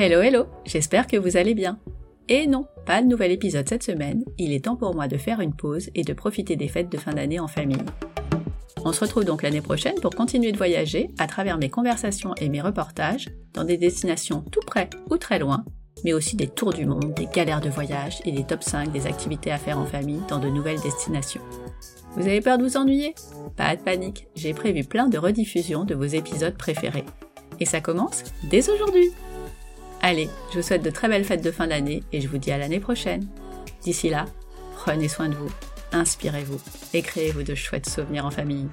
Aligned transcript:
Hello 0.00 0.20
hello, 0.20 0.46
j'espère 0.64 1.08
que 1.08 1.16
vous 1.16 1.36
allez 1.36 1.54
bien. 1.54 1.80
Et 2.28 2.46
non, 2.46 2.66
pas 2.86 3.02
de 3.02 3.08
nouvel 3.08 3.32
épisode 3.32 3.68
cette 3.68 3.82
semaine, 3.82 4.22
il 4.38 4.52
est 4.52 4.66
temps 4.66 4.76
pour 4.76 4.94
moi 4.94 5.08
de 5.08 5.16
faire 5.16 5.40
une 5.40 5.56
pause 5.56 5.90
et 5.96 6.04
de 6.04 6.12
profiter 6.12 6.54
des 6.54 6.68
fêtes 6.68 6.88
de 6.88 6.98
fin 6.98 7.14
d'année 7.14 7.40
en 7.40 7.48
famille. 7.48 7.82
On 8.84 8.92
se 8.92 9.00
retrouve 9.00 9.24
donc 9.24 9.42
l'année 9.42 9.60
prochaine 9.60 9.96
pour 10.00 10.14
continuer 10.14 10.52
de 10.52 10.56
voyager 10.56 11.08
à 11.18 11.26
travers 11.26 11.58
mes 11.58 11.68
conversations 11.68 12.32
et 12.36 12.48
mes 12.48 12.60
reportages 12.60 13.28
dans 13.54 13.64
des 13.64 13.76
destinations 13.76 14.42
tout 14.52 14.60
près 14.64 14.88
ou 15.10 15.16
très 15.16 15.40
loin, 15.40 15.64
mais 16.04 16.12
aussi 16.12 16.36
des 16.36 16.46
tours 16.46 16.72
du 16.72 16.86
monde, 16.86 17.12
des 17.14 17.26
galères 17.26 17.60
de 17.60 17.68
voyage 17.68 18.20
et 18.24 18.30
des 18.30 18.44
top 18.44 18.62
5 18.62 18.92
des 18.92 19.08
activités 19.08 19.50
à 19.50 19.58
faire 19.58 19.80
en 19.80 19.86
famille 19.86 20.22
dans 20.28 20.38
de 20.38 20.48
nouvelles 20.48 20.80
destinations. 20.80 21.42
Vous 22.14 22.22
avez 22.22 22.40
peur 22.40 22.56
de 22.58 22.62
vous 22.62 22.76
ennuyer? 22.76 23.16
Pas 23.56 23.74
de 23.74 23.82
panique, 23.82 24.28
j'ai 24.36 24.54
prévu 24.54 24.84
plein 24.84 25.08
de 25.08 25.18
rediffusions 25.18 25.82
de 25.82 25.96
vos 25.96 26.04
épisodes 26.04 26.56
préférés. 26.56 27.04
Et 27.58 27.64
ça 27.64 27.80
commence 27.80 28.22
dès 28.44 28.70
aujourd'hui 28.70 29.10
Allez, 30.10 30.30
je 30.50 30.56
vous 30.56 30.62
souhaite 30.62 30.82
de 30.82 30.88
très 30.88 31.06
belles 31.06 31.26
fêtes 31.26 31.44
de 31.44 31.50
fin 31.50 31.66
d'année 31.66 32.02
et 32.14 32.22
je 32.22 32.28
vous 32.28 32.38
dis 32.38 32.50
à 32.50 32.56
l'année 32.56 32.80
prochaine. 32.80 33.26
D'ici 33.82 34.08
là, 34.08 34.24
prenez 34.74 35.06
soin 35.06 35.28
de 35.28 35.34
vous, 35.34 35.50
inspirez-vous 35.92 36.58
et 36.94 37.02
créez-vous 37.02 37.42
de 37.42 37.54
chouettes 37.54 37.90
souvenirs 37.90 38.24
en 38.24 38.30
famille. 38.30 38.68